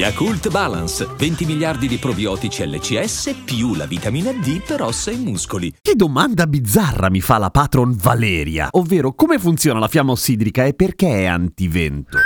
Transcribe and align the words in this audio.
Yakult 0.00 0.48
Balance, 0.48 1.06
20 1.18 1.44
miliardi 1.44 1.86
di 1.86 1.98
probiotici 1.98 2.66
LCS 2.66 3.42
più 3.44 3.74
la 3.74 3.84
vitamina 3.84 4.32
D 4.32 4.62
per 4.62 4.80
ossa 4.80 5.10
e 5.10 5.16
muscoli. 5.16 5.74
Che 5.78 5.94
domanda 5.94 6.46
bizzarra 6.46 7.10
mi 7.10 7.20
fa 7.20 7.36
la 7.36 7.50
patron 7.50 7.94
Valeria, 7.94 8.68
ovvero 8.70 9.12
come 9.12 9.38
funziona 9.38 9.78
la 9.78 9.88
fiamma 9.88 10.12
ossidrica 10.12 10.64
e 10.64 10.72
perché 10.72 11.24
è 11.24 11.24
antivento? 11.26 12.16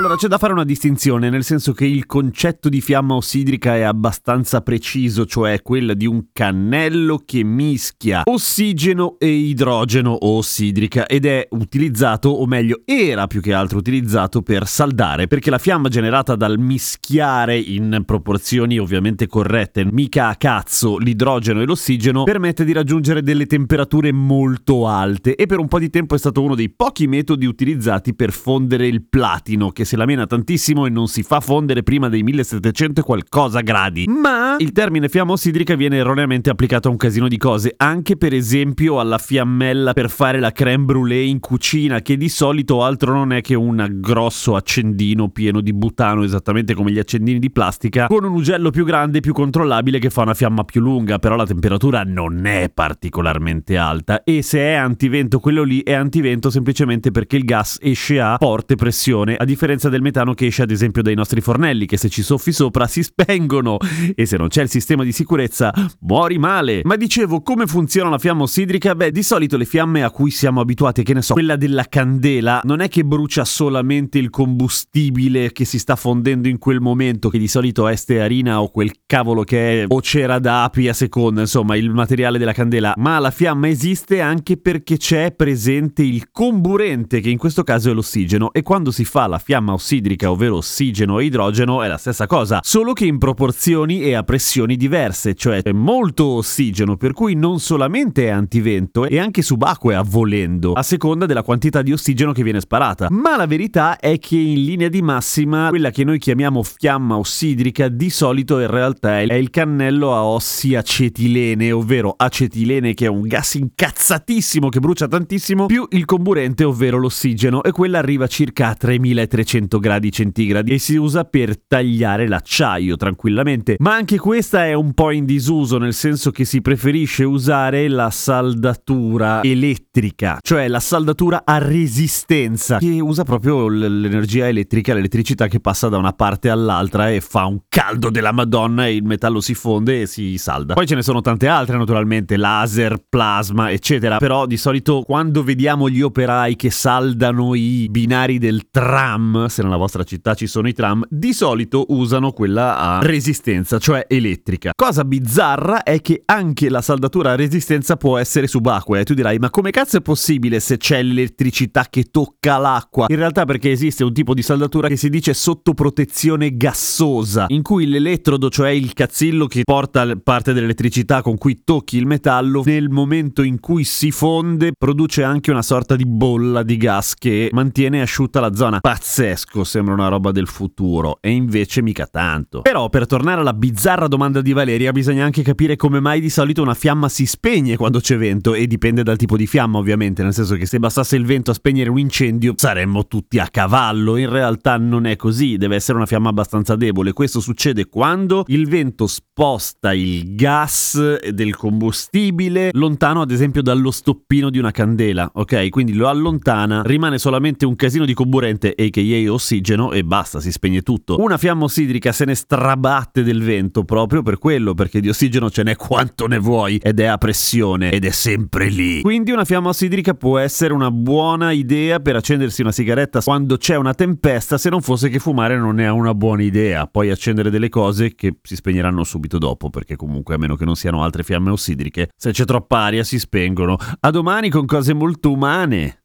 Allora 0.00 0.16
c'è 0.16 0.28
da 0.28 0.38
fare 0.38 0.54
una 0.54 0.64
distinzione, 0.64 1.28
nel 1.28 1.44
senso 1.44 1.74
che 1.74 1.84
il 1.84 2.06
concetto 2.06 2.70
di 2.70 2.80
fiamma 2.80 3.16
ossidrica 3.16 3.76
è 3.76 3.82
abbastanza 3.82 4.62
preciso, 4.62 5.26
cioè 5.26 5.60
quella 5.60 5.92
di 5.92 6.06
un 6.06 6.28
cannello 6.32 7.20
che 7.22 7.44
mischia 7.44 8.22
ossigeno 8.24 9.16
e 9.18 9.28
idrogeno 9.28 10.12
o 10.12 10.38
ossidrica 10.38 11.06
ed 11.06 11.26
è 11.26 11.46
utilizzato, 11.50 12.30
o 12.30 12.46
meglio 12.46 12.80
era 12.86 13.26
più 13.26 13.42
che 13.42 13.52
altro 13.52 13.76
utilizzato 13.76 14.40
per 14.40 14.66
saldare, 14.66 15.26
perché 15.26 15.50
la 15.50 15.58
fiamma 15.58 15.90
generata 15.90 16.34
dal 16.34 16.58
mischiare 16.58 17.58
in 17.58 18.04
proporzioni 18.06 18.78
ovviamente 18.78 19.26
corrette, 19.26 19.84
mica 19.84 20.28
a 20.28 20.36
cazzo 20.36 20.96
l'idrogeno 20.96 21.60
e 21.60 21.66
l'ossigeno, 21.66 22.24
permette 22.24 22.64
di 22.64 22.72
raggiungere 22.72 23.22
delle 23.22 23.44
temperature 23.44 24.12
molto 24.12 24.88
alte 24.88 25.34
e 25.34 25.44
per 25.44 25.58
un 25.58 25.68
po' 25.68 25.78
di 25.78 25.90
tempo 25.90 26.14
è 26.14 26.18
stato 26.18 26.40
uno 26.40 26.54
dei 26.54 26.70
pochi 26.70 27.06
metodi 27.06 27.44
utilizzati 27.44 28.14
per 28.14 28.32
fondere 28.32 28.86
il 28.86 29.04
platino 29.06 29.68
che 29.68 29.88
se 29.90 29.96
la 29.96 30.06
mena 30.06 30.24
tantissimo 30.24 30.86
e 30.86 30.88
non 30.88 31.08
si 31.08 31.24
fa 31.24 31.40
fondere 31.40 31.82
prima 31.82 32.08
dei 32.08 32.22
1700 32.22 33.00
e 33.00 33.02
qualcosa 33.02 33.60
gradi. 33.60 34.06
Ma 34.06 34.54
il 34.58 34.70
termine 34.70 35.08
fiamma 35.08 35.32
ossidrica 35.32 35.74
viene 35.74 35.96
erroneamente 35.96 36.48
applicato 36.48 36.86
a 36.86 36.92
un 36.92 36.96
casino 36.96 37.26
di 37.26 37.36
cose, 37.36 37.74
anche 37.76 38.16
per 38.16 38.32
esempio 38.32 39.00
alla 39.00 39.18
fiammella 39.18 39.92
per 39.92 40.08
fare 40.08 40.38
la 40.38 40.52
crème 40.52 40.84
brûlée 40.84 41.26
in 41.26 41.40
cucina, 41.40 42.02
che 42.02 42.16
di 42.16 42.28
solito 42.28 42.84
altro 42.84 43.12
non 43.12 43.32
è 43.32 43.40
che 43.40 43.56
un 43.56 43.84
grosso 43.94 44.54
accendino 44.54 45.28
pieno 45.30 45.60
di 45.60 45.72
butano, 45.72 46.22
esattamente 46.22 46.72
come 46.74 46.92
gli 46.92 47.00
accendini 47.00 47.40
di 47.40 47.50
plastica, 47.50 48.06
con 48.06 48.22
un 48.22 48.32
ugello 48.32 48.70
più 48.70 48.84
grande 48.84 49.18
e 49.18 49.20
più 49.20 49.32
controllabile 49.32 49.98
che 49.98 50.10
fa 50.10 50.22
una 50.22 50.34
fiamma 50.34 50.62
più 50.62 50.80
lunga, 50.80 51.18
però 51.18 51.34
la 51.34 51.46
temperatura 51.46 52.04
non 52.04 52.46
è 52.46 52.70
particolarmente 52.72 53.76
alta 53.76 54.22
e 54.22 54.42
se 54.42 54.60
è 54.60 54.74
antivento 54.74 55.40
quello 55.40 55.64
lì 55.64 55.82
è 55.82 55.94
antivento 55.94 56.48
semplicemente 56.48 57.10
perché 57.10 57.34
il 57.34 57.44
gas 57.44 57.76
esce 57.80 58.20
a 58.20 58.36
forte 58.38 58.76
pressione, 58.76 59.34
a 59.34 59.44
differenza 59.44 59.78
differenza 59.80 59.88
del 59.88 60.02
metano 60.02 60.34
che 60.34 60.46
esce 60.46 60.62
ad 60.62 60.70
esempio 60.70 61.02
dai 61.02 61.14
nostri 61.14 61.40
fornelli, 61.40 61.86
che 61.86 61.96
se 61.96 62.10
ci 62.10 62.22
soffi 62.22 62.52
sopra 62.52 62.86
si 62.86 63.02
spengono 63.02 63.78
e 64.14 64.26
se 64.26 64.36
non 64.36 64.48
c'è 64.48 64.62
il 64.62 64.68
sistema 64.68 65.02
di 65.02 65.12
sicurezza 65.12 65.72
muori 66.00 66.38
male. 66.38 66.82
Ma 66.84 66.96
dicevo, 66.96 67.40
come 67.40 67.66
funziona 67.66 68.10
la 68.10 68.18
fiamma 68.18 68.42
ossidrica? 68.42 68.94
Beh, 68.94 69.10
di 69.10 69.22
solito 69.22 69.56
le 69.56 69.64
fiamme 69.64 70.02
a 70.02 70.10
cui 70.10 70.30
siamo 70.30 70.60
abituati, 70.60 71.02
che 71.02 71.14
ne 71.14 71.22
so, 71.22 71.32
quella 71.32 71.56
della 71.56 71.84
candela, 71.88 72.60
non 72.64 72.80
è 72.80 72.88
che 72.88 73.04
brucia 73.04 73.44
solamente 73.44 74.18
il 74.18 74.28
combustibile 74.28 75.52
che 75.52 75.64
si 75.64 75.78
sta 75.78 75.96
fondendo 75.96 76.48
in 76.48 76.58
quel 76.58 76.80
momento, 76.80 77.30
che 77.30 77.38
di 77.38 77.48
solito 77.48 77.88
è 77.88 77.96
stearina 77.96 78.60
o 78.60 78.70
quel 78.70 78.92
cavolo 79.06 79.44
che 79.44 79.82
è 79.82 79.84
o 79.88 80.02
cera 80.02 80.38
d'api 80.38 80.88
a 80.88 80.92
seconda, 80.92 81.40
insomma, 81.40 81.76
il 81.76 81.90
materiale 81.90 82.38
della 82.38 82.52
candela, 82.52 82.92
ma 82.96 83.18
la 83.18 83.30
fiamma 83.30 83.68
esiste 83.68 84.20
anche 84.20 84.56
perché 84.56 84.96
c'è 84.96 85.32
presente 85.32 86.02
il 86.02 86.30
comburente, 86.30 87.20
che 87.20 87.30
in 87.30 87.38
questo 87.38 87.62
caso 87.62 87.90
è 87.90 87.94
l'ossigeno, 87.94 88.52
e 88.52 88.62
quando 88.62 88.90
si 88.90 89.04
fa 89.04 89.26
la 89.26 89.38
fiamma 89.38 89.69
fiamma 89.70 89.74
ossidrica, 89.74 90.30
ovvero 90.30 90.56
ossigeno 90.56 91.18
e 91.18 91.24
idrogeno, 91.24 91.82
è 91.82 91.88
la 91.88 91.96
stessa 91.96 92.26
cosa, 92.26 92.60
solo 92.62 92.92
che 92.92 93.04
in 93.04 93.18
proporzioni 93.18 94.02
e 94.02 94.14
a 94.14 94.22
pressioni 94.22 94.76
diverse, 94.76 95.34
cioè 95.34 95.62
è 95.62 95.72
molto 95.72 96.24
ossigeno, 96.26 96.96
per 96.96 97.12
cui 97.12 97.34
non 97.34 97.60
solamente 97.60 98.26
è 98.26 98.30
antivento, 98.30 99.06
è 99.06 99.18
anche 99.18 99.42
subacquea 99.42 100.02
volendo, 100.02 100.72
a 100.72 100.82
seconda 100.82 101.26
della 101.26 101.42
quantità 101.42 101.82
di 101.82 101.92
ossigeno 101.92 102.32
che 102.32 102.42
viene 102.42 102.60
sparata. 102.60 103.08
Ma 103.10 103.36
la 103.36 103.46
verità 103.46 103.98
è 103.98 104.18
che 104.18 104.36
in 104.36 104.64
linea 104.64 104.88
di 104.88 105.02
massima, 105.02 105.68
quella 105.68 105.90
che 105.90 106.04
noi 106.04 106.18
chiamiamo 106.18 106.62
fiamma 106.62 107.16
ossidrica, 107.16 107.88
di 107.88 108.10
solito 108.10 108.58
in 108.60 108.68
realtà 108.68 109.20
è 109.20 109.34
il 109.34 109.50
cannello 109.50 110.14
a 110.14 110.24
ossi 110.24 110.74
acetilene, 110.74 111.72
ovvero 111.72 112.14
acetilene 112.16 112.94
che 112.94 113.06
è 113.06 113.08
un 113.08 113.22
gas 113.22 113.54
incazzatissimo 113.54 114.68
che 114.68 114.80
brucia 114.80 115.06
tantissimo, 115.06 115.66
più 115.66 115.86
il 115.90 116.04
comburente, 116.04 116.64
ovvero 116.64 116.98
l'ossigeno, 116.98 117.62
e 117.62 117.72
quella 117.72 117.98
arriva 117.98 118.26
circa 118.26 118.68
a 118.68 118.74
3300 118.74 119.59
300 119.60 119.78
gradi 119.78 120.10
centigradi 120.10 120.72
e 120.72 120.78
si 120.78 120.96
usa 120.96 121.24
per 121.24 121.58
tagliare 121.66 122.26
l'acciaio 122.26 122.96
tranquillamente. 122.96 123.76
Ma 123.78 123.94
anche 123.94 124.18
questa 124.18 124.64
è 124.66 124.72
un 124.72 124.94
po' 124.94 125.10
in 125.10 125.24
disuso, 125.24 125.78
nel 125.78 125.92
senso 125.92 126.30
che 126.30 126.44
si 126.44 126.62
preferisce 126.62 127.24
usare 127.24 127.88
la 127.88 128.10
saldatura 128.10 129.42
elettrica, 129.42 130.38
cioè 130.40 130.68
la 130.68 130.80
saldatura 130.80 131.42
a 131.44 131.58
resistenza, 131.58 132.78
che 132.78 133.00
usa 133.00 133.24
proprio 133.24 133.68
l'energia 133.68 134.48
elettrica, 134.48 134.94
l'elettricità 134.94 135.46
che 135.48 135.60
passa 135.60 135.88
da 135.88 135.98
una 135.98 136.12
parte 136.12 136.48
all'altra 136.48 137.10
e 137.10 137.20
fa 137.20 137.44
un 137.44 137.60
caldo 137.68 138.10
della 138.10 138.32
Madonna 138.32 138.86
e 138.86 138.94
il 138.96 139.04
metallo 139.04 139.40
si 139.40 139.54
fonde 139.54 140.02
e 140.02 140.06
si 140.06 140.38
salda. 140.38 140.74
Poi 140.74 140.86
ce 140.86 140.94
ne 140.94 141.02
sono 141.02 141.20
tante 141.20 141.48
altre 141.48 141.76
naturalmente, 141.76 142.36
laser, 142.36 143.04
plasma, 143.08 143.70
eccetera, 143.70 144.18
però 144.18 144.46
di 144.46 144.56
solito 144.56 145.02
quando 145.02 145.42
vediamo 145.42 145.88
gli 145.88 146.00
operai 146.00 146.56
che 146.56 146.70
saldano 146.70 147.54
i 147.54 147.88
binari 147.90 148.38
del 148.38 148.68
tram 148.70 149.48
se 149.50 149.62
nella 149.62 149.76
vostra 149.76 150.04
città 150.04 150.34
ci 150.34 150.46
sono 150.46 150.68
i 150.68 150.72
tram, 150.72 151.04
di 151.10 151.34
solito 151.34 151.84
usano 151.88 152.32
quella 152.32 152.78
a 152.78 153.00
resistenza, 153.02 153.78
cioè 153.78 154.06
elettrica. 154.08 154.70
Cosa 154.74 155.04
bizzarra 155.04 155.82
è 155.82 156.00
che 156.00 156.22
anche 156.24 156.70
la 156.70 156.80
saldatura 156.80 157.32
a 157.32 157.36
resistenza 157.36 157.96
può 157.96 158.16
essere 158.16 158.46
subacquea 158.46 159.00
e 159.02 159.04
tu 159.04 159.14
dirai 159.14 159.38
ma 159.38 159.50
come 159.50 159.70
cazzo 159.70 159.98
è 159.98 160.00
possibile 160.00 160.60
se 160.60 160.76
c'è 160.76 161.02
l'elettricità 161.02 161.86
che 161.90 162.04
tocca 162.10 162.56
l'acqua? 162.56 163.06
In 163.08 163.16
realtà 163.16 163.44
perché 163.44 163.70
esiste 163.70 164.04
un 164.04 164.12
tipo 164.12 164.32
di 164.34 164.42
saldatura 164.42 164.88
che 164.88 164.96
si 164.96 165.10
dice 165.10 165.34
sotto 165.34 165.74
protezione 165.74 166.56
gassosa, 166.56 167.46
in 167.48 167.62
cui 167.62 167.86
l'elettrodo, 167.86 168.48
cioè 168.48 168.70
il 168.70 168.92
cazzillo 168.92 169.46
che 169.46 169.62
porta 169.64 170.06
parte 170.22 170.52
dell'elettricità 170.52 171.22
con 171.22 171.36
cui 171.36 171.62
tocchi 171.64 171.96
il 171.96 172.06
metallo, 172.06 172.62
nel 172.64 172.88
momento 172.88 173.42
in 173.42 173.58
cui 173.60 173.84
si 173.84 174.10
fonde 174.10 174.72
produce 174.78 175.22
anche 175.22 175.50
una 175.50 175.62
sorta 175.62 175.96
di 175.96 176.06
bolla 176.06 176.62
di 176.62 176.76
gas 176.76 177.14
che 177.14 177.48
mantiene 177.52 178.00
asciutta 178.00 178.40
la 178.40 178.54
zona. 178.54 178.78
Pazzesco 178.80 179.39
pazzesco, 179.40 179.64
sembra 179.64 179.94
una 179.94 180.08
roba 180.08 180.32
del 180.32 180.46
futuro, 180.46 181.18
e 181.20 181.30
invece 181.30 181.82
mica 181.82 182.06
tanto. 182.06 182.60
Però 182.62 182.88
per 182.88 183.06
tornare 183.06 183.40
alla 183.40 183.52
bizzarra 183.52 184.08
domanda 184.08 184.40
di 184.40 184.52
Valeria, 184.52 184.92
bisogna 184.92 185.24
anche 185.24 185.42
capire 185.42 185.76
come 185.76 186.00
mai 186.00 186.20
di 186.20 186.30
solito 186.30 186.62
una 186.62 186.74
fiamma 186.74 187.08
si 187.08 187.26
spegne 187.26 187.76
quando 187.76 188.00
c'è 188.00 188.16
vento, 188.16 188.54
e 188.54 188.66
dipende 188.66 189.02
dal 189.02 189.16
tipo 189.16 189.36
di 189.36 189.46
fiamma 189.46 189.78
ovviamente, 189.78 190.22
nel 190.22 190.34
senso 190.34 190.56
che 190.56 190.66
se 190.66 190.78
bastasse 190.78 191.16
il 191.16 191.24
vento 191.24 191.50
a 191.50 191.54
spegnere 191.54 191.90
un 191.90 191.98
incendio 191.98 192.54
saremmo 192.56 193.06
tutti 193.06 193.38
a 193.38 193.48
cavallo, 193.48 194.16
in 194.16 194.28
realtà 194.28 194.76
non 194.76 195.06
è 195.06 195.16
così, 195.16 195.56
deve 195.56 195.76
essere 195.76 195.96
una 195.96 196.06
fiamma 196.06 196.28
abbastanza 196.28 196.76
debole. 196.76 197.12
Questo 197.12 197.40
succede 197.40 197.86
quando 197.86 198.44
il 198.48 198.68
vento 198.68 199.06
sposta 199.06 199.92
il 199.92 200.34
gas 200.34 201.20
del 201.30 201.56
combustibile 201.56 202.70
lontano 202.72 203.20
ad 203.20 203.30
esempio 203.30 203.62
dallo 203.62 203.90
stoppino 203.90 204.50
di 204.50 204.58
una 204.58 204.70
candela, 204.70 205.30
ok? 205.32 205.68
Quindi 205.70 205.94
lo 205.94 206.08
allontana, 206.08 206.82
rimane 206.84 207.18
solamente 207.18 207.66
un 207.66 207.76
casino 207.76 208.04
di 208.04 208.14
comburente, 208.14 208.74
a.k.a 208.76 209.19
e 209.24 209.28
ossigeno 209.28 209.92
e 209.92 210.04
basta, 210.04 210.40
si 210.40 210.52
spegne 210.52 210.82
tutto. 210.82 211.20
Una 211.20 211.38
fiamma 211.38 211.64
ossidrica 211.64 212.12
se 212.12 212.24
ne 212.24 212.34
strabatte 212.34 213.22
del 213.22 213.42
vento 213.42 213.84
proprio 213.84 214.22
per 214.22 214.38
quello, 214.38 214.74
perché 214.74 215.00
di 215.00 215.08
ossigeno 215.08 215.50
ce 215.50 215.62
n'è 215.62 215.76
quanto 215.76 216.26
ne 216.26 216.38
vuoi 216.38 216.76
ed 216.82 217.00
è 217.00 217.04
a 217.04 217.18
pressione 217.18 217.90
ed 217.90 218.04
è 218.04 218.10
sempre 218.10 218.68
lì. 218.68 219.00
Quindi 219.02 219.30
una 219.30 219.44
fiamma 219.44 219.70
ossidrica 219.70 220.14
può 220.14 220.38
essere 220.38 220.72
una 220.72 220.90
buona 220.90 221.52
idea 221.52 222.00
per 222.00 222.16
accendersi 222.16 222.62
una 222.62 222.72
sigaretta 222.72 223.20
quando 223.20 223.56
c'è 223.56 223.76
una 223.76 223.94
tempesta, 223.94 224.58
se 224.58 224.70
non 224.70 224.80
fosse 224.80 225.08
che 225.08 225.18
fumare 225.18 225.56
non 225.56 225.80
è 225.80 225.88
una 225.90 226.14
buona 226.14 226.42
idea. 226.42 226.86
Poi 226.86 227.10
accendere 227.10 227.50
delle 227.50 227.68
cose 227.68 228.14
che 228.14 228.36
si 228.42 228.56
spegneranno 228.56 229.04
subito 229.04 229.38
dopo, 229.38 229.70
perché 229.70 229.96
comunque 229.96 230.34
a 230.34 230.38
meno 230.38 230.56
che 230.56 230.64
non 230.64 230.76
siano 230.76 231.02
altre 231.02 231.22
fiamme 231.22 231.50
ossidriche, 231.50 232.10
se 232.16 232.32
c'è 232.32 232.44
troppa 232.44 232.78
aria 232.78 233.04
si 233.04 233.18
spengono. 233.18 233.76
A 234.00 234.10
domani 234.10 234.50
con 234.50 234.66
cose 234.66 234.92
molto 234.94 235.30
umane. 235.30 235.99